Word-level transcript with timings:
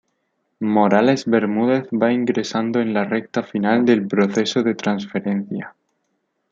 Morales 0.61 1.25
Bermúdez, 1.27 1.87
va 1.91 2.11
ingresando 2.11 2.79
en 2.81 2.91
la 2.91 3.03
recta 3.05 3.43
final 3.43 3.85
del 3.85 4.07
proceso 4.07 4.63
de 4.63 4.73
transferencia. 4.73 5.75